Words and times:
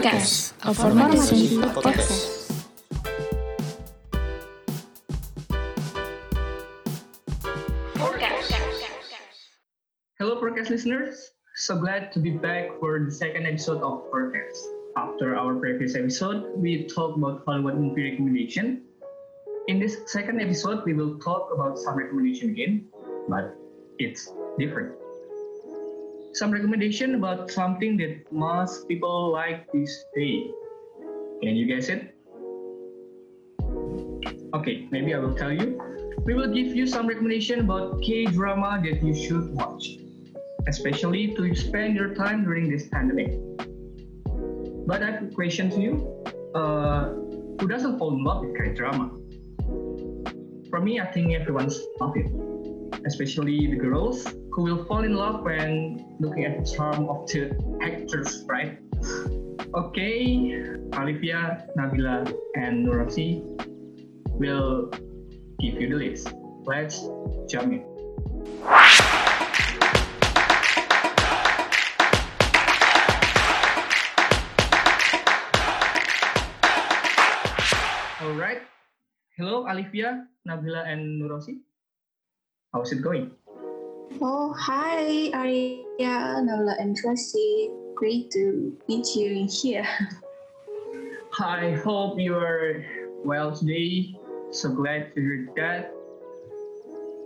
Forecast, 0.00 0.56
a 0.64 0.72
formasi 0.72 1.60
podcast. 1.76 2.56
Hello, 10.16 10.40
podcast 10.40 10.72
listeners. 10.72 11.36
So 11.52 11.76
glad 11.76 12.16
to 12.16 12.18
be 12.18 12.32
back 12.32 12.80
for 12.80 12.96
the 13.04 13.12
second 13.12 13.44
episode 13.44 13.84
of 13.84 14.08
Forecast. 14.08 14.64
After 14.96 15.36
our 15.36 15.60
previous 15.60 15.92
episode, 15.92 16.48
we 16.56 16.88
talked 16.88 17.20
about 17.20 17.44
Hollywood 17.44 17.76
movie 17.76 18.08
recommendation. 18.08 18.80
In 19.68 19.76
this 19.76 20.00
second 20.08 20.40
episode, 20.40 20.80
we 20.88 20.96
will 20.96 21.20
talk 21.20 21.52
about 21.52 21.76
some 21.76 21.92
recommendation 21.92 22.48
again, 22.48 22.88
but 23.28 23.52
it's 23.98 24.32
different. 24.56 24.96
Some 26.32 26.50
recommendation 26.50 27.14
about 27.14 27.50
something 27.50 27.96
that 27.98 28.32
most 28.32 28.86
people 28.88 29.32
like 29.32 29.70
this 29.72 30.04
day. 30.14 30.50
Can 31.42 31.56
you 31.56 31.66
guess 31.66 31.88
it? 31.88 32.14
Okay, 34.54 34.88
maybe 34.90 35.14
I 35.14 35.18
will 35.18 35.34
tell 35.34 35.52
you. 35.52 35.80
We 36.24 36.34
will 36.34 36.52
give 36.52 36.74
you 36.74 36.86
some 36.86 37.06
recommendation 37.06 37.60
about 37.60 38.02
K-drama 38.02 38.80
that 38.84 39.02
you 39.02 39.14
should 39.14 39.54
watch 39.54 40.00
especially 40.66 41.34
to 41.34 41.54
spend 41.54 41.96
your 41.96 42.14
time 42.14 42.44
during 42.44 42.70
this 42.70 42.88
pandemic. 42.88 43.38
But 44.86 45.02
I 45.02 45.12
have 45.12 45.22
a 45.22 45.34
question 45.34 45.70
to 45.70 45.80
you. 45.80 46.24
Uh, 46.54 47.10
who 47.58 47.68
doesn't 47.68 47.98
fall 47.98 48.12
in 48.12 48.24
love 48.24 48.44
with 48.44 48.56
K-drama? 48.58 49.10
For 50.70 50.80
me, 50.80 51.00
I 51.00 51.06
think 51.12 51.32
everyone's 51.32 51.78
love 52.00 52.16
it, 52.16 52.26
especially 53.06 53.66
the 53.66 53.76
girls 53.76 54.26
who 54.52 54.62
will 54.62 54.84
fall 54.84 55.04
in 55.04 55.14
love 55.14 55.42
when 55.42 56.16
looking 56.20 56.44
at 56.44 56.58
the 56.58 56.64
charm 56.64 57.08
of 57.08 57.26
the 57.28 57.54
actors, 57.80 58.44
right? 58.46 58.78
Okay, 59.74 60.56
Olivia, 60.94 61.66
Nabila, 61.78 62.26
and 62.56 62.86
Nurasi 62.86 63.46
will 64.34 64.90
give 65.60 65.80
you 65.80 65.88
the 65.88 65.96
list. 65.96 66.34
Let's 66.66 67.06
jump 67.48 67.72
in. 67.72 67.86
All 78.20 78.34
right. 78.36 78.60
Hello, 79.38 79.64
Alivia, 79.64 80.26
Nabila, 80.46 80.84
and 80.84 81.22
Nurosi. 81.22 81.62
How's 82.72 82.92
it 82.92 83.02
going? 83.02 83.32
Oh, 84.22 84.54
hi, 84.56 85.30
Arya, 85.34 86.38
Nola, 86.46 86.76
and 86.78 86.94
Tracy. 86.94 87.68
Great 87.96 88.30
to 88.30 88.78
meet 88.86 89.06
you 89.16 89.42
in 89.42 89.48
here. 89.48 89.82
I 91.40 91.72
hope 91.82 92.20
you 92.20 92.36
are 92.38 92.86
well 93.24 93.50
today. 93.50 94.14
So 94.52 94.70
glad 94.70 95.12
to 95.16 95.20
hear 95.20 95.48
that. 95.56 95.90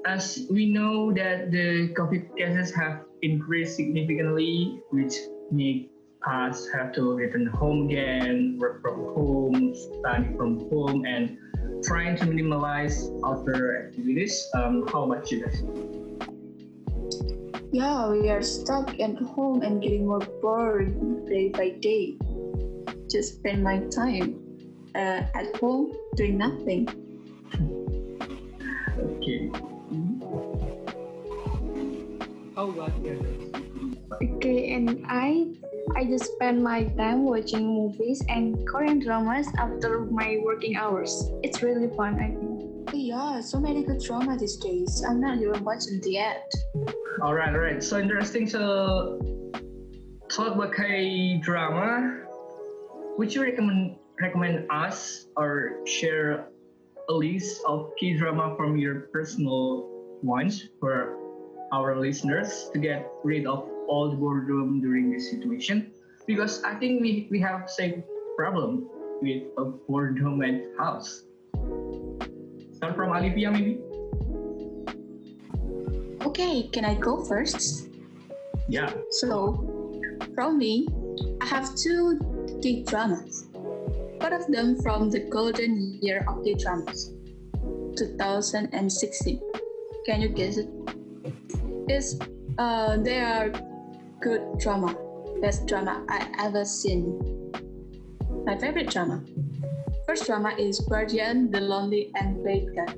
As 0.07 0.49
we 0.49 0.73
know 0.73 1.13
that 1.13 1.51
the 1.51 1.93
COVID 1.93 2.37
cases 2.39 2.75
have 2.75 3.05
increased 3.21 3.77
significantly, 3.77 4.81
which 4.93 5.13
make 5.53 5.93
us 6.27 6.69
have 6.73 6.95
to 6.95 7.17
return 7.17 7.53
home 7.53 7.85
again, 7.85 8.57
work 8.59 8.81
from 8.81 8.97
home, 9.13 9.75
study 9.77 10.33
from 10.41 10.71
home, 10.73 11.05
and 11.05 11.37
trying 11.85 12.17
to 12.17 12.27
minimize 12.27 13.11
outdoor 13.25 13.77
activities. 13.77 14.49
Um, 14.55 14.87
how 14.89 15.05
about 15.05 15.31
you 15.31 15.45
guys? 15.45 15.63
Yeah, 17.73 18.09
we 18.09 18.31
are 18.31 18.43
stuck 18.43 18.99
at 19.01 19.19
home 19.19 19.63
and 19.63 19.83
getting 19.83 20.07
more 20.07 20.25
bored 20.41 20.95
day 21.27 21.49
by 21.51 21.71
day. 21.71 22.17
Just 23.11 23.37
spend 23.37 23.63
my 23.63 23.79
time 23.91 24.41
uh, 24.95 25.27
at 25.35 25.57
home 25.61 25.93
doing 26.17 26.39
nothing. 26.39 26.89
Okay. 28.99 29.51
How 32.55 32.71
about 32.71 32.95
you 33.03 33.19
guys? 33.19 33.63
Okay, 34.23 34.73
and 34.75 35.05
I 35.09 35.51
I 35.93 36.05
just 36.05 36.33
spend 36.33 36.63
my 36.63 36.85
time 36.97 37.25
watching 37.25 37.67
movies 37.67 38.23
and 38.29 38.67
Korean 38.67 38.99
dramas 38.99 39.47
after 39.59 40.01
my 40.07 40.41
working 40.43 40.77
hours. 40.77 41.31
It's 41.43 41.63
really 41.63 41.89
fun, 41.95 42.17
I 42.17 42.33
think. 42.33 42.91
Yeah, 42.93 43.41
so 43.41 43.61
many 43.61 43.85
good 43.85 44.01
drama 44.03 44.37
these 44.39 44.57
days. 44.57 45.05
I'm 45.07 45.21
not 45.21 45.39
even 45.39 45.63
watching 45.63 46.01
the 46.01 46.11
yet. 46.11 46.51
All 47.23 47.35
right, 47.35 47.53
all 47.53 47.61
right. 47.61 47.83
So 47.83 47.99
interesting. 47.99 48.49
So 48.49 49.21
talk 50.29 50.55
about 50.55 50.75
K 50.75 51.39
drama. 51.43 52.25
Would 53.19 53.35
you 53.35 53.43
recommend 53.43 53.97
recommend 54.21 54.67
us 54.71 55.27
or 55.37 55.85
share 55.87 56.49
a 57.09 57.13
list 57.13 57.61
of 57.67 57.93
K 57.99 58.17
drama 58.17 58.55
from 58.57 58.79
your 58.79 59.11
personal 59.13 59.91
ones 60.23 60.69
for 60.81 61.19
our 61.73 61.99
listeners 61.99 62.71
to 62.73 62.79
get 62.79 63.11
rid 63.23 63.47
of 63.47 63.69
all 63.89 64.11
the 64.11 64.17
boredom 64.17 64.81
during 64.81 65.11
this 65.11 65.31
situation? 65.31 65.93
Because 66.27 66.63
I 66.63 66.75
think 66.75 67.03
we, 67.03 67.29
we 67.31 67.41
have 67.41 67.69
same 67.69 68.03
problem 68.37 68.89
with 69.21 69.43
a 69.59 69.65
boredom 69.65 70.43
at 70.43 70.63
house. 70.79 71.25
Start 72.73 72.97
from 72.97 73.11
Alipia 73.11 73.53
maybe? 73.53 73.79
Okay, 76.27 76.69
can 76.73 76.85
I 76.85 76.95
go 76.95 77.25
first? 77.25 77.89
Yeah. 78.69 78.93
So, 79.11 79.61
from 80.35 80.59
me, 80.59 80.89
I 81.41 81.47
have 81.47 81.75
two 81.77 82.19
K 82.63 82.83
dramas. 82.83 83.47
One 84.19 84.33
of 84.33 84.47
them 84.49 84.81
from 84.83 85.11
the 85.11 85.21
golden 85.29 85.99
year 86.01 86.25
of 86.27 86.43
K 86.45 86.55
dramas, 86.55 87.13
2016. 87.97 89.41
Can 90.07 90.21
you 90.23 90.29
guess 90.29 90.57
it? 90.57 90.69
It's 91.89 92.19
uh, 92.59 92.97
they 92.99 93.21
are 93.21 93.53
good 94.25 94.59
drama, 94.59 94.97
best 95.43 95.67
drama 95.67 96.03
I 96.09 96.27
ever 96.41 96.65
seen. 96.65 97.21
My 98.47 98.57
favorite 98.57 98.89
drama. 98.89 99.23
First 100.07 100.25
drama 100.25 100.57
is 100.59 100.81
Guardian, 100.81 101.51
the 101.51 101.61
Lonely 101.61 102.11
and 102.17 102.43
Blade 102.43 102.73
God, 102.75 102.97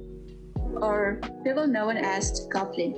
or 0.81 1.19
people 1.43 1.67
known 1.67 1.97
as 1.97 2.47
Goblin. 2.47 2.95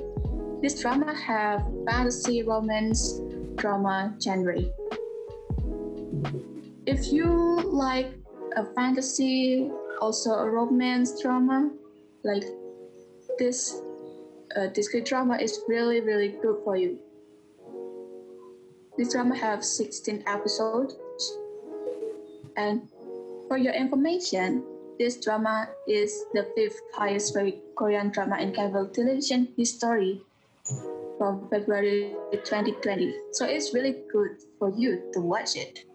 This 0.61 0.79
drama 0.79 1.17
have 1.17 1.65
fantasy, 1.89 2.43
romance, 2.43 3.19
drama 3.57 4.15
genre. 4.23 4.61
If 6.85 7.11
you 7.11 7.33
like 7.65 8.13
a 8.57 8.67
fantasy, 8.75 9.73
also 10.03 10.33
a 10.35 10.51
romance 10.51 11.19
drama, 11.23 11.71
like 12.25 12.45
this, 13.39 13.81
uh, 14.55 14.69
good 14.93 15.05
drama 15.05 15.39
is 15.41 15.61
really 15.67 16.01
really 16.01 16.37
good 16.43 16.61
for 16.65 16.77
you. 16.77 16.99
This 18.99 19.13
drama 19.13 19.39
have 19.39 19.65
16 19.65 20.25
episodes, 20.27 20.99
and 22.57 22.83
for 23.47 23.57
your 23.57 23.73
information, 23.73 24.67
this 24.99 25.23
drama 25.23 25.71
is 25.87 26.27
the 26.35 26.51
fifth 26.57 26.83
highest 26.99 27.37
rated 27.37 27.63
Korean 27.77 28.11
drama 28.11 28.43
in 28.43 28.51
cable 28.51 28.91
television 28.91 29.55
history 29.57 30.21
from 31.17 31.47
February 31.49 32.11
2020. 32.33 33.15
So 33.31 33.47
it's 33.47 33.73
really 33.73 34.03
good 34.11 34.43
for 34.59 34.75
you 34.75 35.09
to 35.15 35.21
watch 35.21 35.55
it. 35.55 35.87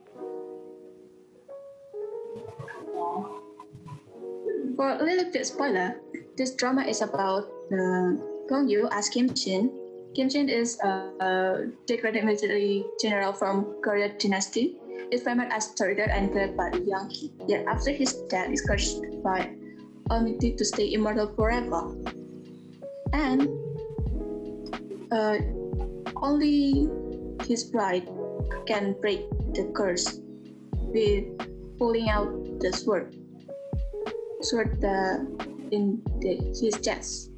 For 4.79 4.95
a 4.95 5.03
little 5.03 5.29
bit 5.29 5.45
spoiler, 5.45 5.99
this 6.37 6.55
drama 6.55 6.87
is 6.87 7.01
about 7.01 7.51
uh, 7.67 8.15
Gong 8.47 8.69
Yu 8.69 8.87
as 8.93 9.09
Kim 9.09 9.27
Jin. 9.33 9.82
Kim 10.13 10.29
Jin 10.29 10.47
is 10.47 10.77
a, 10.83 11.09
a 11.19 11.67
decorated 11.87 12.23
military 12.23 12.85
general 13.01 13.33
from 13.33 13.81
Goryeo 13.81 14.13
dynasty. 14.19 14.77
Is 15.11 15.23
famous 15.23 15.49
as 15.51 15.73
traitor 15.75 16.09
and 16.09 16.31
killed 16.33 16.57
by 16.57 16.69
kid. 16.69 17.33
Yet 17.47 17.65
after 17.67 17.91
his 17.91 18.13
death, 18.29 18.49
is 18.49 18.61
cursed 18.61 19.01
by 19.23 19.53
Almighty 20.09 20.53
to 20.53 20.65
stay 20.65 20.93
immortal 20.93 21.33
forever. 21.35 21.93
And 23.13 23.49
uh, 25.11 25.37
only 26.17 26.89
his 27.45 27.65
bride 27.65 28.09
can 28.65 28.93
break 29.01 29.29
the 29.53 29.69
curse 29.73 30.21
with 30.93 31.25
pulling 31.77 32.09
out 32.09 32.29
the 32.59 32.71
sword 32.73 33.17
sword 34.41 34.81
the, 34.81 35.25
in 35.71 36.01
the, 36.21 36.37
his 36.53 36.77
chest. 36.81 37.32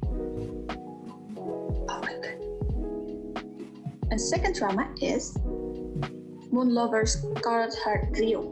And 4.16 4.22
second 4.22 4.54
drama 4.54 4.88
is 5.02 5.36
Moon 6.50 6.72
Lover's 6.72 7.22
Scarlet 7.36 7.74
Heart 7.84 8.12
Ryeo. 8.12 8.48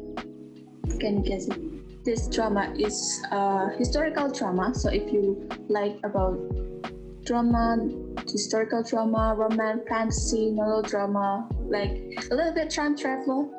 Can 1.01 1.17
you 1.17 1.31
guess 1.31 1.49
it? 1.49 2.05
This 2.05 2.29
drama 2.29 2.75
is 2.77 3.25
a 3.33 3.71
historical 3.79 4.31
drama. 4.31 4.75
So 4.75 4.91
if 4.91 5.11
you 5.11 5.49
like 5.69 5.97
about 6.05 6.37
drama, 7.25 7.79
historical 8.31 8.83
drama, 8.83 9.35
romance, 9.39 9.89
fantasy, 9.89 10.51
melodrama, 10.51 11.49
like 11.71 12.13
a 12.31 12.35
little 12.35 12.53
bit 12.53 12.69
time 12.69 12.95
travel, 12.95 13.51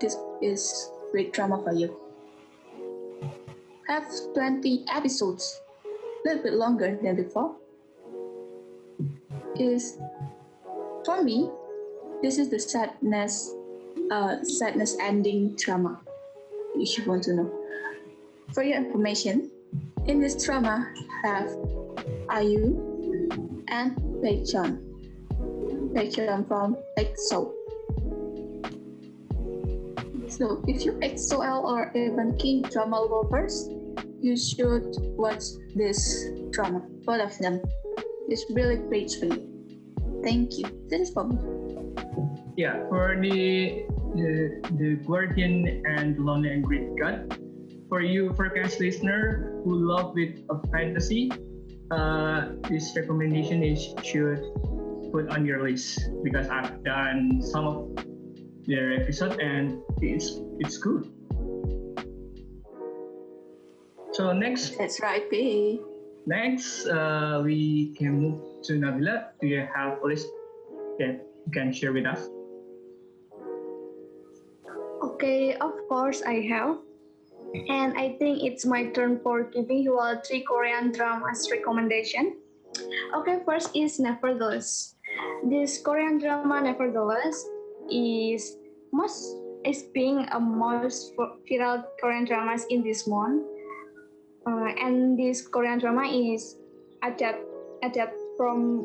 this 0.00 0.16
is 0.40 0.90
great 1.12 1.34
drama 1.34 1.62
for 1.62 1.74
you. 1.74 1.94
Have 3.86 4.10
20 4.32 4.86
episodes, 4.90 5.60
a 5.84 6.28
little 6.28 6.42
bit 6.42 6.54
longer 6.54 6.98
than 7.02 7.16
before. 7.16 7.54
Is 9.60 9.98
for 11.04 11.22
me, 11.22 11.50
this 12.22 12.38
is 12.38 12.48
the 12.48 12.58
sadness, 12.58 13.52
uh, 14.10 14.42
sadness 14.42 14.96
ending 15.00 15.54
drama. 15.56 16.00
If 16.74 16.98
you 16.98 17.04
want 17.04 17.24
to 17.24 17.34
know. 17.34 17.52
For 18.52 18.62
your 18.62 18.78
information, 18.78 19.50
in 20.06 20.20
this 20.20 20.44
drama 20.44 20.92
have 21.22 21.48
IU 22.32 23.64
and 23.68 23.96
Baekhyun. 24.22 24.80
Baekhyun 25.94 26.48
from 26.48 26.76
EXO. 26.98 27.52
So 30.28 30.64
if 30.66 30.84
you 30.84 30.92
EXO-L 30.98 31.66
or 31.66 31.92
even 31.94 32.36
King 32.38 32.62
drama 32.62 33.00
lovers, 33.00 33.68
you 34.20 34.36
should 34.36 34.96
watch 35.16 35.44
this 35.76 36.26
drama, 36.50 36.80
both 37.04 37.20
of 37.20 37.38
them. 37.38 37.60
It's 38.28 38.44
really 38.50 38.76
great 38.76 39.12
for 39.12 39.26
you. 39.26 39.53
Thank 40.24 40.56
you. 40.56 40.64
This 40.88 41.08
is 41.08 41.10
for 41.12 41.28
me. 41.28 41.36
Yeah, 42.56 42.88
for 42.88 43.20
the 43.20 43.84
the, 44.16 44.62
the 44.80 44.96
Guardian 45.04 45.84
and 45.84 46.18
Lonely 46.18 46.50
and 46.50 46.64
Great 46.64 46.96
God, 46.96 47.36
for 47.88 48.00
you 48.00 48.32
forecast 48.32 48.80
listener 48.80 49.60
who 49.64 49.84
love 49.84 50.14
with 50.14 50.40
a 50.48 50.56
fantasy, 50.72 51.30
uh, 51.90 52.56
this 52.70 52.96
recommendation 52.96 53.62
is 53.62 53.92
should 54.02 54.40
put 55.12 55.28
on 55.28 55.44
your 55.44 55.62
list 55.62 56.00
because 56.22 56.48
I've 56.48 56.82
done 56.82 57.42
some 57.42 57.66
of 57.66 57.76
their 58.66 58.96
episode 58.96 59.38
and 59.40 59.82
it's 60.00 60.40
it's 60.58 60.78
good. 60.78 61.10
So 64.12 64.32
next 64.32 64.78
That's 64.78 65.00
right, 65.00 65.28
B. 65.28 65.82
next 66.26 66.86
uh, 66.86 67.40
we 67.44 67.94
can 67.96 68.20
move 68.20 68.40
to 68.64 68.74
Nabila. 68.74 69.36
Do 69.40 69.46
you 69.46 69.66
have 69.74 70.02
a 70.02 70.06
list 70.06 70.26
that 70.98 71.20
you 71.46 71.52
can 71.52 71.72
share 71.72 71.92
with 71.92 72.06
us? 72.06 72.28
Okay, 75.02 75.54
of 75.56 75.72
course 75.88 76.22
I 76.22 76.40
have. 76.48 76.78
And 77.68 77.94
I 77.94 78.16
think 78.18 78.42
it's 78.42 78.66
my 78.66 78.90
turn 78.90 79.20
for 79.22 79.44
giving 79.44 79.78
you 79.78 80.00
all 80.00 80.18
three 80.26 80.42
Korean 80.42 80.90
dramas 80.90 81.48
recommendation. 81.52 82.40
Okay, 83.14 83.38
first 83.46 83.70
is 83.76 84.00
Nevertheless. 84.00 84.96
This 85.46 85.78
Korean 85.78 86.18
drama 86.18 86.62
Nevertheless 86.62 87.46
is 87.90 88.56
most 88.92 89.38
is 89.64 89.86
being 89.94 90.26
a 90.32 90.40
most 90.40 91.14
viral 91.16 91.84
Korean 92.00 92.24
dramas 92.24 92.66
in 92.70 92.82
this 92.82 93.06
month. 93.06 93.46
Uh, 94.46 94.72
and 94.80 95.18
this 95.18 95.46
Korean 95.46 95.78
drama 95.78 96.04
is 96.04 96.56
adapt 97.02 97.40
adapt 97.82 98.16
from 98.36 98.84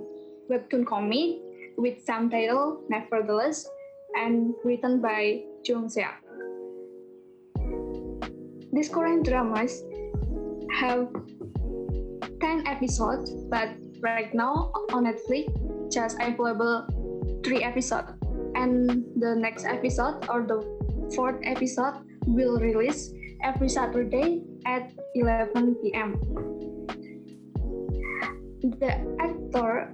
webtoon 0.49 0.85
comic 0.85 1.39
with 1.77 2.03
some 2.03 2.29
title 2.29 2.83
Nevertheless 2.89 3.67
and 4.15 4.53
written 4.63 5.01
by 5.01 5.43
Jung 5.63 5.87
Seok. 5.87 6.15
These 8.71 8.89
Korean 8.89 9.23
dramas 9.23 9.83
have 10.79 11.09
10 12.39 12.67
episodes, 12.67 13.31
but 13.49 13.69
right 14.01 14.33
now 14.33 14.71
on 14.93 15.05
Netflix 15.05 15.51
just 15.91 16.17
available 16.21 16.87
3 17.43 17.63
episodes. 17.63 18.13
And 18.55 19.05
the 19.15 19.35
next 19.35 19.65
episode 19.65 20.25
or 20.29 20.43
the 20.43 20.61
fourth 21.15 21.39
episode 21.43 22.03
will 22.27 22.59
release 22.59 23.13
every 23.43 23.69
Saturday 23.69 24.43
at 24.65 24.91
11 25.15 25.75
p.m. 25.81 26.13
The 28.61 28.91
actor 29.19 29.93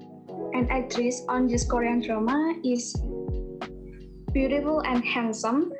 and 0.53 0.69
actress 0.71 1.23
on 1.29 1.47
this 1.47 1.65
Korean 1.65 2.01
drama 2.01 2.55
is 2.63 2.95
beautiful 4.33 4.81
and 4.81 5.03
handsome 5.05 5.71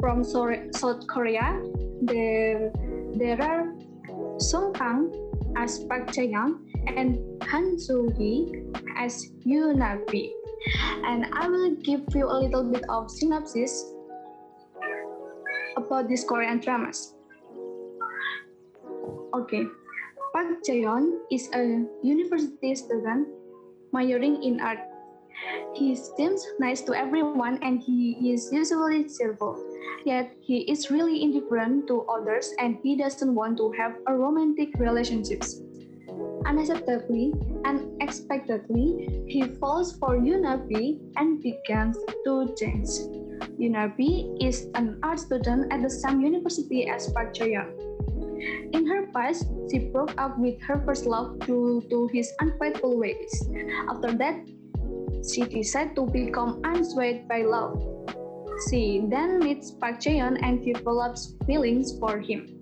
from 0.00 0.24
South 0.24 1.06
Korea. 1.06 1.62
There, 2.02 2.70
there 3.14 3.40
are 3.40 3.74
Song 4.38 4.72
Kang 4.74 5.10
as 5.56 5.84
Park 5.84 6.08
Jae-yeon 6.08 6.60
and 6.86 7.42
Han 7.44 7.78
So-hee 7.78 8.52
as 8.96 9.32
Yoo 9.44 9.72
Na-bi. 9.72 10.30
And 11.04 11.26
I 11.32 11.48
will 11.48 11.74
give 11.76 12.02
you 12.14 12.26
a 12.28 12.36
little 12.36 12.64
bit 12.64 12.84
of 12.88 13.10
synopsis 13.10 13.94
about 15.76 16.08
these 16.08 16.24
Korean 16.24 16.60
dramas. 16.60 17.14
Okay, 19.34 19.68
Park 20.32 20.64
Jae-yeon 20.64 21.28
is 21.30 21.52
a 21.52 21.84
university 22.00 22.74
student 22.74 23.28
majoring 23.92 24.40
in 24.42 24.56
art. 24.60 24.80
He 25.76 25.94
seems 25.94 26.46
nice 26.58 26.80
to 26.88 26.96
everyone 26.96 27.60
and 27.60 27.76
he 27.76 28.16
is 28.32 28.48
usually 28.50 29.04
cheerful. 29.04 29.60
Yet 30.04 30.32
he 30.40 30.64
is 30.64 30.90
really 30.90 31.22
indifferent 31.22 31.86
to 31.88 32.08
others 32.08 32.54
and 32.58 32.80
he 32.82 32.96
doesn't 32.96 33.34
want 33.34 33.58
to 33.58 33.70
have 33.76 34.00
a 34.08 34.16
romantic 34.16 34.72
relationships. 34.80 35.60
Unacceptably, 36.48 37.36
unexpectedly, 37.68 39.12
he 39.28 39.44
falls 39.60 39.92
for 40.00 40.16
Yoo 40.16 40.40
Na-bi 40.40 40.96
and 41.20 41.42
begins 41.42 42.00
to 42.24 42.48
change. 42.56 42.88
Yoo 43.60 43.68
Na-bi 43.68 44.24
is 44.40 44.72
an 44.74 44.98
art 45.02 45.20
student 45.20 45.70
at 45.70 45.82
the 45.82 45.90
same 45.90 46.24
university 46.24 46.88
as 46.88 47.12
Park 47.12 47.36
Jae-yeon. 47.36 48.07
In 48.72 48.86
her 48.86 49.06
past, 49.12 49.46
she 49.70 49.90
broke 49.90 50.14
up 50.18 50.38
with 50.38 50.60
her 50.62 50.80
first 50.84 51.06
love 51.06 51.38
due 51.40 51.82
to 51.90 52.08
his 52.08 52.32
unfaithful 52.40 52.98
ways. 52.98 53.32
After 53.88 54.12
that, 54.12 54.46
she 55.26 55.42
decided 55.42 55.96
to 55.96 56.06
become 56.06 56.62
unswayed 56.62 57.28
by 57.28 57.42
love. 57.42 57.82
She 58.68 59.04
then 59.08 59.38
meets 59.38 59.70
Park 59.70 60.00
Jae-yeon 60.00 60.42
and 60.42 60.64
develops 60.64 61.34
feelings 61.46 61.98
for 61.98 62.18
him. 62.18 62.58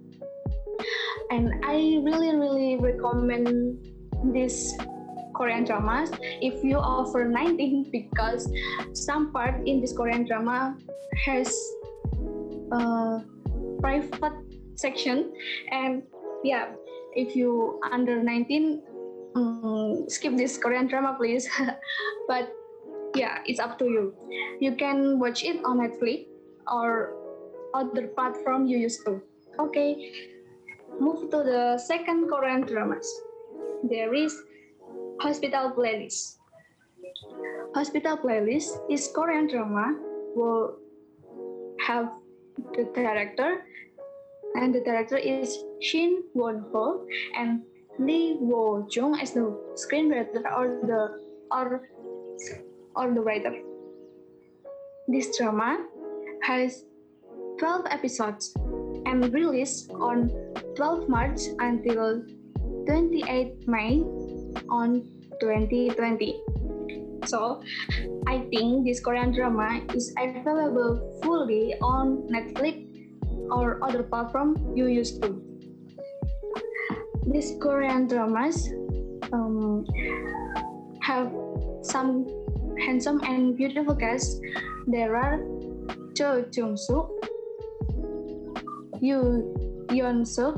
And 1.31 1.64
I 1.64 2.00
really, 2.05 2.37
really 2.37 2.76
recommend 2.76 3.81
this 4.32 4.76
Korean 5.35 5.64
dramas 5.64 6.11
if 6.41 6.64
you 6.64 6.79
are 6.79 7.05
over 7.05 7.25
19 7.25 7.91
because 7.93 8.49
some 8.93 9.32
part 9.32 9.67
in 9.67 9.81
this 9.81 9.93
Korean 9.93 10.25
drama 10.25 10.76
has 11.25 11.53
a 12.72 13.20
private 13.81 14.45
section. 14.77 15.33
And 15.71 16.03
yeah 16.45 16.73
if 17.17 17.35
you 17.35 17.81
under 17.91 18.23
19 18.23 18.83
um, 19.35 20.05
skip 20.09 20.37
this 20.37 20.56
Korean 20.56 20.87
drama 20.87 21.17
please. 21.19 21.49
But 22.29 22.53
yeah 23.15 23.41
it's 23.47 23.61
up 23.61 23.79
to 23.79 23.85
you. 23.87 24.15
You 24.61 24.77
can 24.77 25.19
watch 25.19 25.45
it 25.45 25.65
on 25.65 25.81
Netflix 25.81 26.27
or 26.69 27.17
other 27.75 28.09
platform 28.09 28.67
you 28.67 28.79
used 28.79 29.05
to. 29.06 29.21
Okay 29.59 30.13
move 31.01 31.31
to 31.31 31.45
the 31.45 31.79
second 31.79 32.29
Korean 32.29 32.63
dramas. 32.63 33.09
There 33.85 34.15
is 34.15 34.33
Hospital 35.21 35.73
Playlist. 35.77 36.39
Hospital 37.75 38.17
Playlist 38.17 38.81
is 38.89 39.09
Korean 39.15 39.49
drama 39.49 39.97
will 40.35 40.77
have 41.87 42.09
the 42.73 42.89
director 42.95 43.65
and 44.56 44.75
the 44.75 44.81
director 44.81 45.17
is 45.17 45.65
Shin 45.81 46.25
Won 46.34 46.65
Ho 46.72 47.06
and 47.36 47.63
Lee 47.98 48.36
Wo 48.41 48.86
Jung 48.91 49.19
as 49.20 49.32
the 49.32 49.53
screenwriter 49.77 50.43
or 50.56 50.81
the 50.84 51.20
or 51.51 51.89
or 52.94 53.13
the 53.13 53.20
writer. 53.20 53.55
This 55.08 55.36
drama 55.36 55.86
has 56.43 56.84
12 57.58 57.86
episodes 57.91 58.55
and 59.06 59.32
released 59.32 59.91
on 59.93 60.31
12 60.75 61.08
March 61.08 61.41
until 61.58 62.22
28 62.86 63.69
May 63.69 64.03
on 64.69 65.05
2020. 65.41 66.43
So, 67.25 67.63
I 68.27 68.46
think 68.51 68.86
this 68.86 69.01
Korean 69.01 69.32
drama 69.32 69.82
is 69.94 70.15
available 70.19 71.20
fully 71.22 71.75
on 71.81 72.29
Netflix 72.31 72.85
or 73.50 73.82
other 73.82 74.03
platform 74.03 74.56
you 74.74 74.86
used 74.86 75.22
to. 75.22 75.43
These 77.26 77.56
Korean 77.60 78.06
dramas 78.06 78.70
um, 79.32 79.84
have 81.03 81.32
some 81.82 82.26
handsome 82.79 83.20
and 83.24 83.56
beautiful 83.56 83.94
cast. 83.94 84.41
There 84.86 85.17
are 85.17 85.43
Cho 86.15 86.44
Jung 86.53 86.76
Suk, 86.76 87.10
Yoo 89.00 89.55
Yeon 89.88 90.26
Suk, 90.26 90.55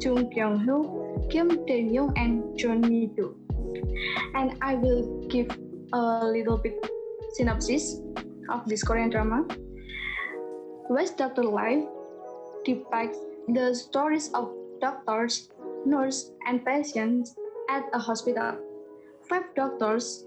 Chung 0.00 0.30
Kyung 0.30 0.60
Hoo, 0.60 1.26
Kim 1.30 1.48
Tae 1.66 1.82
Young, 1.82 2.12
and 2.16 2.42
Jeon 2.58 2.86
Mi 2.88 3.06
Do. 3.06 3.36
And 4.34 4.56
I 4.60 4.74
will 4.74 5.26
give 5.28 5.48
a 5.92 6.24
little 6.24 6.56
bit 6.56 6.78
synopsis 7.32 8.00
of 8.50 8.66
this 8.66 8.82
Korean 8.82 9.10
drama. 9.10 9.46
West 10.88 11.16
Doctor 11.16 11.44
Life 11.44 11.84
depicts 12.64 13.18
the 13.48 13.74
stories 13.74 14.30
of 14.34 14.52
doctors, 14.80 15.48
nurses, 15.84 16.32
and 16.46 16.64
patients 16.64 17.34
at 17.68 17.82
a 17.92 17.98
hospital. 17.98 18.56
Five 19.28 19.52
doctors 19.54 20.24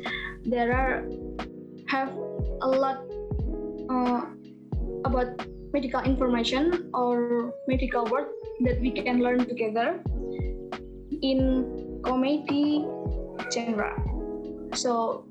there 0.47 0.73
are 0.73 1.03
have 1.89 2.11
a 2.63 2.69
lot 2.69 3.03
uh, 3.91 4.23
about 5.05 5.35
medical 5.73 6.01
information 6.03 6.91
or 6.95 7.53
medical 7.69 8.05
work 8.07 8.31
that 8.65 8.81
we 8.81 8.91
can 8.91 9.21
learn 9.21 9.45
together 9.47 10.03
in 11.23 12.01
comedy 12.05 12.87
genre. 13.53 13.93
So 14.75 15.27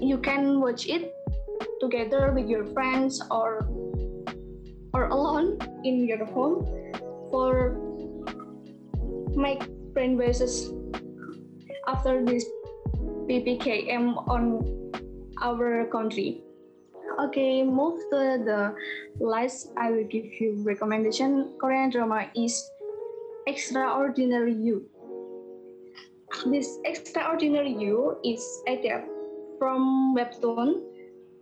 you 0.00 0.18
can 0.18 0.60
watch 0.60 0.86
it 0.86 1.12
together 1.80 2.32
with 2.32 2.48
your 2.48 2.64
friends 2.72 3.20
or 3.30 3.66
or 4.94 5.08
alone 5.10 5.58
in 5.82 6.06
your 6.06 6.24
home 6.24 6.62
for 7.30 7.76
make 9.34 9.66
brain 9.92 10.16
bases 10.16 10.70
after 11.88 12.24
this 12.24 12.46
PPKM 13.24 14.28
on 14.28 14.60
our 15.40 15.86
country. 15.88 16.42
Okay, 17.20 17.62
move 17.62 18.00
to 18.10 18.42
the 18.44 18.74
last. 19.20 19.70
I 19.76 19.90
will 19.90 20.04
give 20.04 20.26
you 20.40 20.60
recommendation. 20.64 21.54
Korean 21.60 21.90
drama 21.90 22.26
is 22.34 22.58
Extraordinary 23.46 24.52
You. 24.52 24.84
This 26.46 26.78
Extraordinary 26.84 27.72
You 27.72 28.18
is 28.24 28.42
adapted 28.66 29.08
from 29.58 30.16
webtoon 30.16 30.82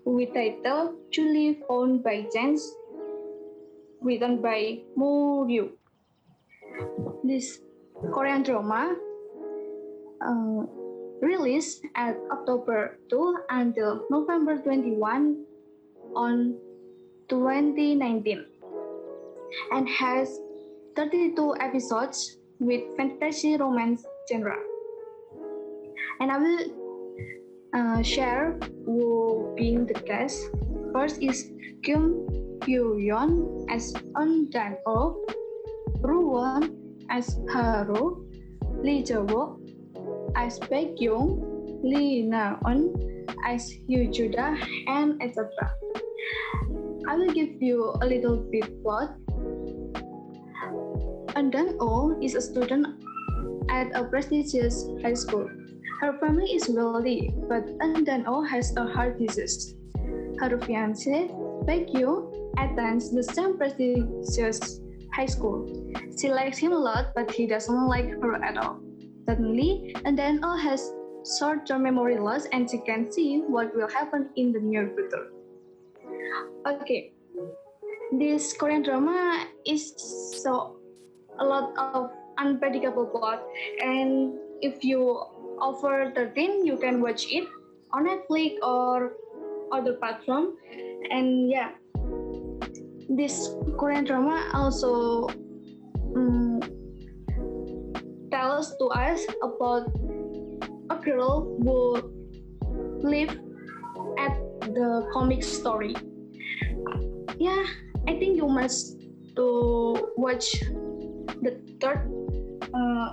with 0.05 0.35
title 0.35 0.95
July 1.11 1.57
Found 1.67 2.05
by 2.05 2.27
Chance, 2.35 2.63
written 4.03 4.43
by 4.43 4.83
Moo 4.95 5.47
Ryu. 5.47 5.73
This 7.25 7.61
Korean 8.13 8.43
drama 8.43 8.95
uh, 10.21 10.82
released 11.23 11.87
at 11.95 12.19
October 12.35 12.99
2 13.09 13.47
until 13.51 14.05
November 14.11 14.59
21 14.59 15.47
on 16.19 16.59
2019 17.31 18.45
and 19.71 19.89
has 19.89 20.29
32 20.97 21.55
episodes 21.61 22.37
with 22.59 22.83
fantasy 22.97 23.57
romance 23.57 24.05
genre. 24.29 24.59
And 26.21 26.31
I 26.31 26.39
will 26.39 26.65
uh, 27.73 28.03
share 28.03 28.59
who 28.85 29.55
being 29.57 29.87
the 29.87 29.95
guest. 29.95 30.43
First 30.93 31.23
is 31.23 31.51
Kim 31.83 32.27
Yeon 32.67 33.65
as 33.71 33.95
Eun 34.19 34.51
Dan 34.51 34.77
Oh, 34.87 35.25
Rowoon 36.03 36.75
as 37.11 37.39
Haru, 37.49 38.27
Lee 38.83 39.03
Jo 39.03 39.25
Wook 39.25 39.62
as 40.37 40.59
Baek 40.59 40.99
Kyung, 40.99 41.41
Lee 41.83 42.23
Na 42.23 42.57
Eun 42.65 42.95
as 43.47 43.71
Hugh 43.71 44.11
Judah, 44.11 44.57
and 44.87 45.21
etc. 45.23 45.51
I 47.09 47.17
will 47.17 47.33
give 47.33 47.61
you 47.61 47.95
a 48.01 48.07
little 48.07 48.37
bit 48.37 48.83
plot. 48.83 49.19
Undan 51.35 51.77
Oh 51.81 52.17
is 52.23 52.35
a 52.35 52.41
student 52.41 53.03
at 53.71 53.91
a 53.95 54.05
prestigious 54.05 54.87
high 55.03 55.15
school. 55.15 55.49
Her 56.01 56.19
family 56.19 56.55
is 56.55 56.69
wealthy, 56.69 57.35
but 57.49 57.67
Undan 57.79 58.25
Oh 58.27 58.43
has 58.45 58.75
a 58.77 58.87
heart 58.87 59.19
disease. 59.19 59.75
Her 60.39 60.59
fiance, 60.61 61.31
Baek 61.67 61.93
Kyung, 61.93 62.31
attends 62.59 63.11
the 63.11 63.23
same 63.23 63.57
prestigious 63.57 64.81
high 65.15 65.27
school. 65.27 65.67
She 66.19 66.29
likes 66.29 66.59
him 66.59 66.73
a 66.73 66.79
lot, 66.79 67.13
but 67.15 67.31
he 67.31 67.47
doesn't 67.47 67.87
like 67.87 68.11
her 68.21 68.43
at 68.43 68.57
all. 68.57 68.81
Suddenly, 69.27 69.95
Undan 70.05 70.41
Oh 70.43 70.57
has 70.57 70.93
short-term 71.39 71.85
memory 71.85 72.19
loss 72.19 72.47
and 72.53 72.69
she 72.69 72.79
can 72.79 73.11
see 73.11 73.43
what 73.47 73.75
will 73.75 73.89
happen 73.89 74.31
in 74.37 74.53
the 74.53 74.61
near 74.61 74.91
future. 74.95 75.31
Okay, 76.67 77.13
this 78.19 78.53
Korean 78.53 78.83
drama 78.83 79.47
is 79.67 79.95
so 80.43 80.77
a 81.39 81.45
lot 81.45 81.73
of 81.79 82.11
unpredictable 82.39 83.07
plot, 83.07 83.43
and 83.81 84.35
if 84.61 84.85
you 84.85 85.23
over 85.61 86.13
13, 86.15 86.67
you 86.67 86.77
can 86.77 87.01
watch 87.01 87.27
it 87.31 87.47
on 87.93 88.07
Netflix 88.07 88.59
or 88.63 89.15
other 89.71 89.95
platform. 89.95 90.57
And 91.11 91.51
yeah, 91.51 91.71
this 93.09 93.55
Korean 93.79 94.05
drama 94.05 94.51
also 94.55 95.29
um, 96.17 96.61
tells 98.33 98.75
to 98.81 98.89
us 98.89 99.21
about 99.45 99.93
a 100.89 100.97
girl 100.97 101.45
who 101.61 102.01
live 103.05 103.37
at 104.17 104.35
the 104.73 105.07
comic 105.13 105.45
story. 105.45 105.95
Yeah, 107.37 107.63
I 108.09 108.17
think 108.17 108.41
you 108.41 108.49
must 108.49 108.97
to 109.37 110.13
watch 110.17 110.49
the 111.45 111.61
third 111.81 112.09
uh, 112.73 113.09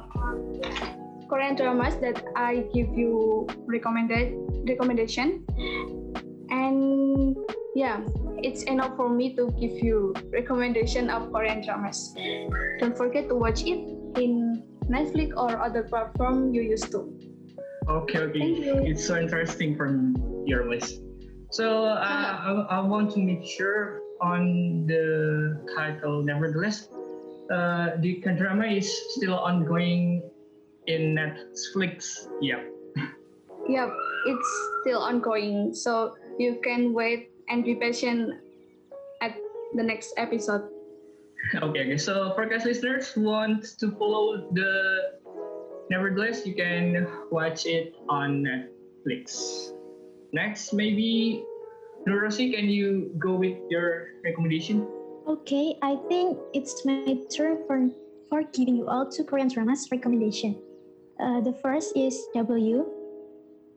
Korean 1.28 1.56
dramas 1.56 2.00
that 2.00 2.24
I 2.36 2.66
give 2.74 2.96
you 2.96 3.48
recommended 3.68 4.34
recommendation, 4.68 5.46
and 6.50 7.36
yeah, 7.76 8.02
it's 8.42 8.64
enough 8.64 8.96
for 8.96 9.10
me 9.10 9.36
to 9.36 9.52
give 9.60 9.84
you 9.84 10.16
recommendation 10.32 11.10
of 11.10 11.32
Korean 11.32 11.62
dramas. 11.64 12.16
Don't 12.80 12.98
forget 12.98 13.30
to 13.30 13.36
watch 13.36 13.62
it 13.62 13.84
in 14.18 14.49
Netflix 14.90 15.38
or 15.38 15.62
other 15.62 15.84
platform 15.84 16.54
you 16.54 16.62
used 16.62 16.92
to. 16.92 17.14
Okay, 17.88 18.20
okay. 18.20 18.42
It's 18.86 19.06
so 19.06 19.18
interesting 19.18 19.78
from 19.78 20.18
your 20.46 20.70
list. 20.70 21.02
So 21.52 21.86
uh, 21.86 21.98
I, 21.98 22.78
I 22.78 22.80
want 22.82 23.14
to 23.14 23.20
make 23.20 23.46
sure 23.46 24.02
on 24.22 24.86
the 24.86 25.58
title. 25.76 26.22
Nevertheless, 26.22 26.90
uh, 27.50 27.98
the 27.98 28.22
drama 28.38 28.66
is 28.66 28.90
still 29.16 29.38
ongoing 29.38 30.22
in 30.88 31.16
Netflix. 31.16 32.28
Yeah. 32.42 32.64
Yep, 33.70 33.94
it's 34.26 34.52
still 34.82 34.98
ongoing, 34.98 35.76
so 35.76 36.16
you 36.40 36.58
can 36.64 36.92
wait 36.92 37.30
and 37.50 37.62
be 37.64 37.76
patient 37.76 38.42
at 39.22 39.38
the 39.76 39.84
next 39.84 40.10
episode. 40.18 40.66
Okay, 41.56 41.82
okay. 41.88 41.98
So 41.98 42.34
for 42.36 42.46
guys 42.46 42.66
listeners 42.66 43.16
want 43.16 43.64
to 43.80 43.92
follow 43.98 44.52
the 44.54 45.20
Nevertheless, 45.90 46.46
you 46.46 46.54
can 46.54 47.08
watch 47.32 47.66
it 47.66 47.96
on 48.08 48.46
Netflix. 48.46 49.74
Next, 50.32 50.72
maybe 50.72 51.44
Nurosi, 52.08 52.54
can 52.54 52.70
you 52.70 53.10
go 53.18 53.34
with 53.34 53.58
your 53.70 54.22
recommendation? 54.24 54.86
Okay, 55.28 55.78
I 55.82 55.98
think 56.08 56.38
it's 56.54 56.86
my 56.86 57.18
turn 57.36 57.66
for, 57.66 57.90
for 58.30 58.44
giving 58.54 58.76
you 58.78 58.88
all 58.88 59.10
two 59.10 59.24
Korean 59.24 59.50
dramas 59.50 59.90
recommendation. 59.92 60.62
Uh, 61.20 61.42
the 61.42 61.54
first 61.54 61.98
is 61.98 62.16
W. 62.36 62.86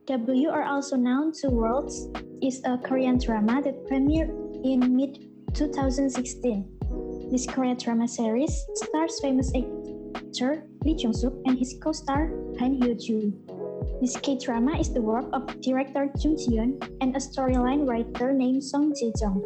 W 0.06 0.48
are 0.50 0.64
also 0.64 0.96
known 0.96 1.32
to 1.40 1.48
worlds 1.48 2.08
is 2.42 2.60
a 2.64 2.76
Korean 2.76 3.18
drama 3.18 3.62
that 3.62 3.88
premiered 3.88 4.36
in 4.64 4.94
mid 4.94 5.28
2016. 5.54 6.81
This 7.32 7.46
Korean 7.46 7.78
drama 7.80 8.06
series 8.06 8.68
stars 8.76 9.18
famous 9.24 9.48
actor 9.56 10.68
Lee 10.84 10.94
Jong 10.94 11.14
Suk 11.14 11.32
and 11.46 11.56
his 11.56 11.80
co-star 11.80 12.28
Han 12.60 12.76
Hyo 12.76 12.92
Joo. 12.92 13.32
This 14.02 14.20
K-drama 14.20 14.76
is 14.76 14.92
the 14.92 15.00
work 15.00 15.24
of 15.32 15.48
director 15.62 16.12
Jung 16.20 16.36
Ji 16.36 16.60
Yeon 16.60 16.76
and 17.00 17.16
a 17.16 17.18
storyline 17.18 17.88
writer 17.88 18.34
named 18.34 18.62
Song 18.62 18.92
Jae 18.92 19.16
Jong. 19.16 19.40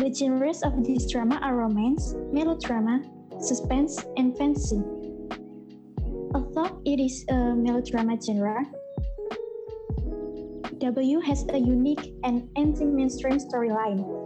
The 0.00 0.08
genres 0.08 0.62
of 0.62 0.72
this 0.88 1.04
drama 1.12 1.36
are 1.44 1.54
romance, 1.54 2.16
melodrama, 2.32 3.04
suspense, 3.44 4.00
and 4.16 4.32
fantasy. 4.38 4.80
Although 6.32 6.80
it 6.88 6.96
is 6.96 7.28
a 7.28 7.52
melodrama 7.52 8.16
genre, 8.16 8.64
W 10.78 11.20
has 11.20 11.44
a 11.52 11.58
unique 11.58 12.16
and 12.24 12.48
anti-mainstream 12.56 13.36
storyline. 13.36 14.17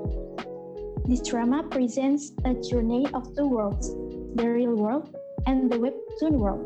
This 1.05 1.21
drama 1.21 1.65
presents 1.65 2.31
a 2.45 2.55
journey 2.55 3.07
of 3.13 3.35
two 3.35 3.47
worlds, 3.49 3.91
the 4.37 4.47
real 4.47 4.77
world 4.77 5.11
and 5.47 5.71
the 5.71 5.77
webtoon 5.77 6.39
world. 6.39 6.63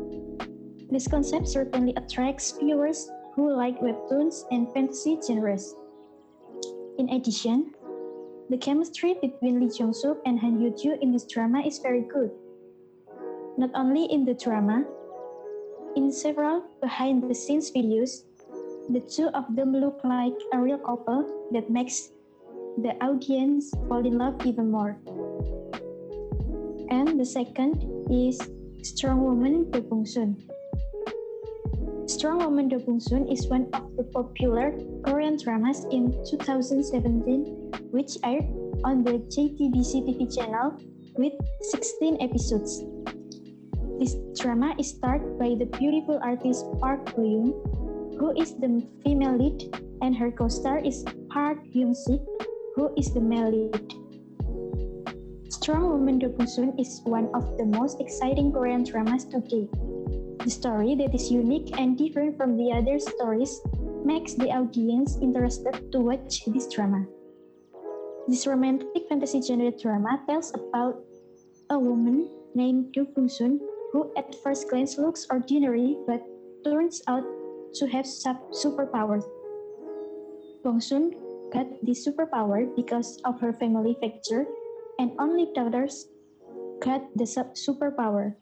This 0.91 1.07
concept 1.07 1.47
certainly 1.47 1.93
attracts 1.97 2.51
viewers 2.51 3.09
who 3.33 3.51
like 3.51 3.81
webtoons 3.81 4.45
and 4.51 4.71
fantasy 4.73 5.17
genres. 5.25 5.73
In 6.99 7.09
addition, 7.09 7.73
the 8.49 8.57
chemistry 8.57 9.15
between 9.21 9.59
Lee 9.59 9.73
Jong 9.73 9.91
Suk 9.91 10.21
and 10.25 10.39
Han 10.39 10.59
Hyo 10.61 10.69
Joo 10.69 10.97
in 11.01 11.11
this 11.11 11.25
drama 11.25 11.65
is 11.65 11.79
very 11.79 12.01
good. 12.01 12.29
Not 13.57 13.71
only 13.73 14.05
in 14.05 14.23
the 14.23 14.35
drama, 14.35 14.85
in 15.95 16.11
several 16.11 16.61
behind 16.79 17.27
the 17.27 17.33
scenes 17.33 17.71
videos, 17.71 18.21
the 18.89 19.01
two 19.01 19.29
of 19.33 19.49
them 19.55 19.73
look 19.73 19.99
like 20.03 20.37
a 20.53 20.61
real 20.61 20.77
couple 20.77 21.25
that 21.51 21.71
makes 21.71 22.11
the 22.77 22.93
audience 23.01 23.73
fall 23.89 24.05
in 24.05 24.17
love 24.17 24.37
even 24.45 24.69
more. 24.69 24.97
And 26.89 27.19
the 27.19 27.25
second 27.25 27.81
is 28.09 28.37
Strong 28.83 29.23
Woman 29.23 29.71
Do 29.71 29.81
Bong 29.81 30.05
Soon. 30.05 30.37
Strong 32.05 32.45
Woman 32.45 32.69
Do 32.69 32.77
Bong 32.79 32.99
Soon 32.99 33.27
is 33.27 33.47
one 33.47 33.67
of 33.73 33.97
the 33.97 34.03
popular 34.13 34.77
Korean 35.03 35.41
dramas 35.41 35.85
in 35.89 36.13
2017, 36.29 37.89
which 37.89 38.13
aired 38.23 38.45
on 38.85 39.03
the 39.03 39.25
JTBC 39.25 40.05
TV 40.05 40.29
channel 40.29 40.77
with 41.17 41.33
16 41.61 42.21
episodes. 42.21 42.85
This 43.97 44.15
drama 44.37 44.75
is 44.77 44.93
starred 44.93 45.39
by 45.39 45.57
the 45.57 45.65
beautiful 45.81 46.19
artist 46.21 46.63
Park 46.79 47.15
Bo 47.15 47.25
Young, 47.25 47.51
who 48.21 48.37
is 48.39 48.53
the 48.53 48.85
female 49.03 49.35
lead, 49.35 49.73
and 50.01 50.15
her 50.15 50.29
co-star 50.29 50.77
is 50.77 51.03
Park 51.29 51.57
Hyung 51.73 51.95
Sik, 51.95 52.21
who 52.77 52.93
is 52.95 53.11
the 53.11 53.19
male 53.19 53.49
lead. 53.49 53.73
Strong 55.49 55.89
Woman 55.89 56.19
Do 56.19 56.29
Bong 56.29 56.77
is 56.77 57.01
one 57.05 57.33
of 57.33 57.57
the 57.57 57.65
most 57.65 57.99
exciting 57.99 58.53
Korean 58.53 58.83
dramas 58.85 59.25
to 59.33 59.41
date. 59.41 59.73
The 60.45 60.53
story 60.53 60.93
that 61.01 61.15
is 61.15 61.31
unique 61.31 61.73
and 61.79 61.97
different 61.97 62.37
from 62.37 62.55
the 62.55 62.71
other 62.71 62.99
stories 62.99 63.59
makes 64.05 64.35
the 64.35 64.53
audience 64.53 65.17
interested 65.19 65.91
to 65.91 65.99
watch 65.99 66.45
this 66.53 66.69
drama. 66.69 67.03
This 68.27 68.45
romantic 68.45 69.09
fantasy 69.09 69.41
genre 69.41 69.73
drama 69.73 70.21
tells 70.29 70.53
about 70.53 71.01
a 71.71 71.79
woman 71.79 72.29
named 72.53 72.93
Do 72.93 73.09
Bong 73.09 73.27
Soon 73.27 73.59
who 73.91 74.13
at 74.15 74.35
first 74.43 74.69
glance 74.69 74.99
looks 74.99 75.25
ordinary 75.31 75.97
but 76.05 76.21
turns 76.63 77.01
out 77.07 77.25
to 77.73 77.87
have 77.87 78.05
superpowers. 78.05 79.25
Bong 80.63 80.79
Soon 80.79 81.26
got 81.51 81.67
this 81.83 82.07
superpower 82.07 82.67
because 82.75 83.19
of 83.25 83.39
her 83.39 83.53
family 83.53 83.95
factor, 84.01 84.45
and 84.99 85.11
only 85.19 85.47
daughters 85.53 86.07
got 86.79 87.01
the 87.15 87.25
superpower. 87.55 88.35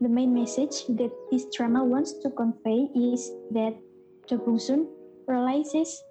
The 0.00 0.08
main 0.08 0.34
message 0.34 0.86
that 0.88 1.12
this 1.30 1.46
drama 1.54 1.84
wants 1.84 2.12
to 2.20 2.30
convey 2.30 2.90
is 2.94 3.30
that 3.52 3.76
Do 4.28 4.38
Bong 4.38 4.58
Soon 4.58 4.88
realizes 5.26 6.02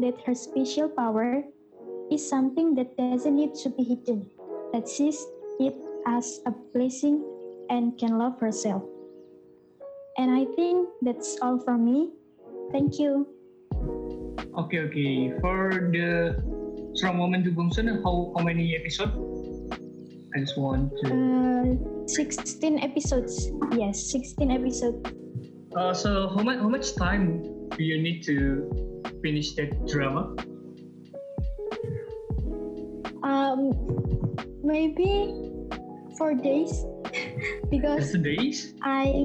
that 0.00 0.16
her 0.24 0.34
special 0.34 0.88
power 0.88 1.44
is 2.10 2.26
something 2.26 2.74
that 2.76 2.96
doesn't 2.96 3.34
need 3.34 3.54
to 3.62 3.70
be 3.70 3.84
hidden, 3.84 4.30
that 4.72 4.88
sees 4.88 5.26
it 5.60 5.76
as 6.06 6.40
a 6.46 6.52
blessing 6.72 7.24
and 7.68 7.98
can 7.98 8.18
love 8.18 8.40
herself. 8.40 8.82
And 10.18 10.30
I 10.30 10.44
think 10.56 10.88
that's 11.02 11.38
all 11.40 11.58
from 11.58 11.84
me. 11.84 12.12
Thank 12.70 12.98
you. 12.98 13.26
Okay, 14.52 14.80
okay. 14.80 15.32
For 15.40 15.88
the 15.92 16.36
Strong 16.94 17.18
Woman 17.18 17.42
Do 17.42 17.52
Bong 17.52 17.72
Soon, 17.72 17.88
how, 18.04 18.32
how 18.36 18.44
many 18.44 18.76
episodes? 18.76 19.16
I 20.36 20.40
just 20.40 20.58
want 20.58 20.92
to. 21.04 21.08
Uh, 21.08 22.06
16 22.06 22.78
episodes. 22.80 23.50
Yes, 23.72 24.12
16 24.12 24.50
episodes. 24.50 25.10
Uh, 25.74 25.94
so 25.94 26.28
how 26.28 26.42
much 26.42 26.58
how 26.58 26.68
much 26.68 26.94
time 26.96 27.40
do 27.70 27.82
you 27.82 27.96
need 27.96 28.22
to 28.24 28.68
finish 29.22 29.56
that 29.56 29.72
drama? 29.88 30.36
Um, 33.24 33.72
maybe 34.62 35.32
four 36.18 36.34
days 36.34 36.84
because 37.70 38.12
Just 38.12 38.22
days? 38.22 38.74
I 38.82 39.24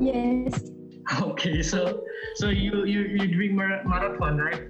yes 0.00 0.72
Okay, 1.20 1.60
so 1.62 2.00
so 2.36 2.48
you 2.48 2.84
you 2.84 3.00
you 3.02 3.26
drink 3.28 3.52
mar- 3.52 3.82
marathon, 3.84 4.38
right? 4.38 4.62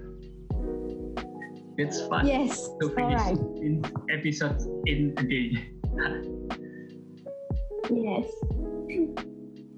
It's 1.77 2.01
fun 2.07 2.27
yes 2.27 2.69
to 2.81 2.89
finish 2.89 3.19
right 3.19 3.39
in 3.61 3.81
episodes 4.09 4.67
in 4.85 5.13
a 5.17 5.23
day. 5.23 5.49
yes 7.89 8.27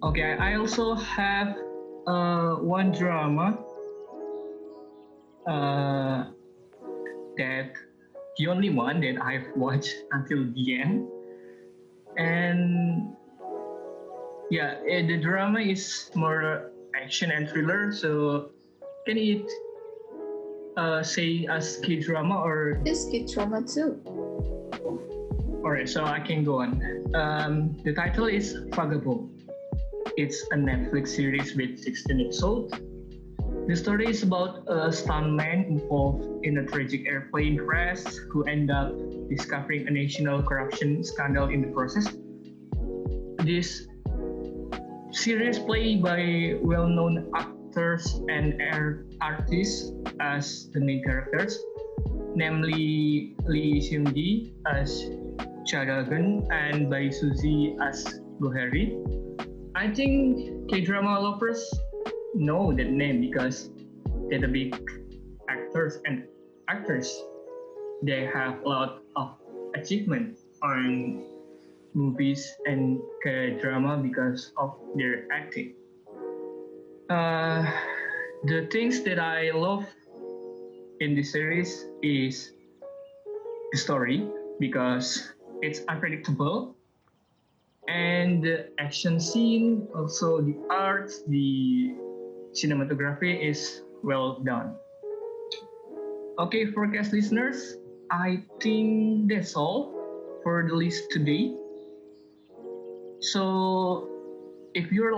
Okay, 0.03 0.35
I 0.35 0.55
also 0.55 0.95
have 0.95 1.55
uh, 2.07 2.59
one 2.59 2.91
drama 2.91 3.55
uh, 5.47 6.27
that 7.37 7.71
the 8.37 8.47
only 8.47 8.69
one 8.69 8.99
that 8.99 9.15
I've 9.23 9.47
watched 9.55 9.95
until 10.11 10.43
the 10.51 10.81
end, 10.81 11.07
and 12.17 13.15
yeah, 14.51 14.75
eh, 14.83 15.07
the 15.07 15.23
drama 15.23 15.61
is 15.61 16.11
more 16.15 16.72
action 17.03 17.31
and 17.31 17.49
thriller. 17.49 17.91
So, 17.91 18.51
can 19.05 19.17
it 19.17 19.43
uh, 20.77 21.03
say 21.03 21.45
as 21.51 21.77
K 21.83 21.99
drama 21.99 22.39
or 22.39 22.79
This 22.83 23.05
kid 23.11 23.27
drama 23.27 23.61
too. 23.61 23.99
Alright, 25.63 25.87
so 25.87 26.05
I 26.05 26.19
can 26.19 26.43
go 26.43 26.59
on. 26.61 26.79
Um, 27.15 27.77
the 27.83 27.93
title 27.93 28.27
is 28.27 28.55
Vagabond. 28.71 29.51
It's 30.17 30.43
a 30.51 30.55
Netflix 30.55 31.09
series 31.09 31.55
with 31.55 31.79
16 31.79 32.19
episodes. 32.19 32.73
The 33.67 33.75
story 33.75 34.07
is 34.07 34.23
about 34.23 34.67
a 34.67 34.91
stuntman 34.91 35.67
involved 35.67 36.45
in 36.45 36.57
a 36.57 36.65
tragic 36.65 37.07
airplane 37.07 37.57
crash 37.57 38.03
who 38.29 38.43
end 38.43 38.71
up 38.71 38.91
discovering 39.29 39.87
a 39.87 39.91
national 39.91 40.43
corruption 40.43 41.03
scandal 41.03 41.47
in 41.47 41.61
the 41.61 41.71
process. 41.71 42.11
This 43.39 43.87
series 45.13 45.59
played 45.59 46.01
by 46.01 46.57
well-known 46.61 47.29
actors 47.35 48.19
and 48.29 48.59
artists 49.21 49.93
as 50.19 50.69
the 50.73 50.81
main 50.81 51.03
characters, 51.03 51.61
namely 52.33 53.35
Lee 53.45 53.77
Seung-gi 53.77 54.55
as 54.65 55.05
Cha 55.65 55.85
Dagun 55.85 56.49
and 56.49 56.89
Bae 56.89 57.09
Suzy 57.09 57.77
as 57.79 58.19
Goheri. 58.41 58.97
I 59.75 59.93
think 59.93 60.69
K-drama 60.69 61.19
lovers 61.19 61.61
know 62.33 62.73
that 62.73 62.89
name 62.89 63.21
because 63.21 63.69
they're 64.29 64.41
the 64.41 64.47
big 64.47 64.73
actors 65.47 65.99
and 66.05 66.25
actors. 66.67 67.13
They 68.01 68.25
have 68.33 68.65
a 68.65 68.67
lot 68.67 69.03
of 69.15 69.37
achievement 69.75 70.39
on 70.63 71.32
movies 71.93 72.53
and 72.65 72.99
K-drama 73.23 73.97
because 73.97 74.51
of 74.57 74.75
their 74.95 75.25
acting. 75.31 75.73
Uh, 77.09 77.65
the 78.45 78.67
things 78.71 79.03
that 79.03 79.19
I 79.19 79.51
love 79.51 79.85
in 80.99 81.15
this 81.15 81.31
series 81.31 81.85
is 82.01 82.51
the 83.71 83.77
story 83.77 84.27
because 84.59 85.33
it's 85.61 85.81
unpredictable 85.89 86.75
and 87.87 88.43
the 88.43 88.69
action 88.79 89.19
scene 89.19 89.87
also 89.95 90.39
the 90.39 90.55
art 90.69 91.11
the 91.27 91.91
cinematography 92.55 93.35
is 93.35 93.81
well 94.03 94.39
done 94.39 94.75
okay 96.39 96.65
for 96.71 96.87
guest 96.87 97.11
listeners 97.11 97.75
i 98.11 98.39
think 98.61 99.27
that's 99.27 99.55
all 99.55 99.91
for 100.43 100.63
the 100.63 100.73
list 100.73 101.11
today 101.11 101.51
so 103.23 104.09
if 104.75 104.91
you're 104.91 105.15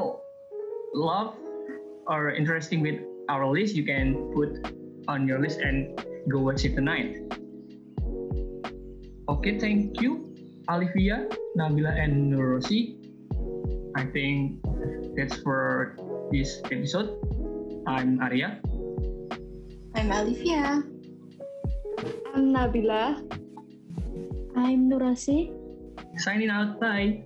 love 0.93 1.33
or 2.05 2.29
interesting 2.31 2.81
with 2.81 3.01
our 3.29 3.49
list 3.49 3.73
you 3.73 3.83
can 3.83 4.13
put 4.33 4.61
on 5.07 5.27
your 5.27 5.41
list 5.41 5.59
and 5.59 5.97
go 6.29 6.39
watch 6.39 6.63
it 6.65 6.75
tonight 6.75 7.17
Okay, 9.25 9.57
thank 9.57 9.97
you, 10.01 10.29
Olivia, 10.69 11.25
Nabila, 11.57 11.97
and 11.97 12.29
Nurosi. 12.29 12.93
I 13.97 14.05
think 14.05 14.61
that's 15.17 15.41
for 15.41 15.97
this 16.29 16.61
episode. 16.69 17.17
I'm 17.89 18.21
Arya. 18.21 18.61
I'm 19.97 20.13
Olivia. 20.13 20.85
I'm 22.37 22.53
Nabila. 22.53 23.17
I'm 24.53 24.93
Nurasi. 24.93 25.49
Signing 26.21 26.53
out. 26.53 26.77
Bye. 26.77 27.25